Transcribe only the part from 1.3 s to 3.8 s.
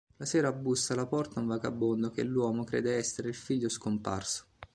un vagabondo che l'uomo crede essere il figlio